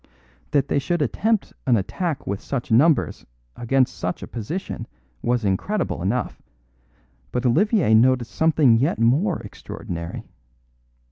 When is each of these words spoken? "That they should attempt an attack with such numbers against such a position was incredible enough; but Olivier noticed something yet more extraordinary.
"That 0.49 0.67
they 0.67 0.79
should 0.79 1.03
attempt 1.03 1.53
an 1.67 1.77
attack 1.77 2.25
with 2.25 2.41
such 2.41 2.71
numbers 2.71 3.23
against 3.55 3.95
such 3.95 4.23
a 4.23 4.27
position 4.27 4.87
was 5.21 5.45
incredible 5.45 6.01
enough; 6.01 6.41
but 7.31 7.45
Olivier 7.45 7.93
noticed 7.93 8.31
something 8.31 8.77
yet 8.79 8.97
more 8.97 9.37
extraordinary. 9.43 10.23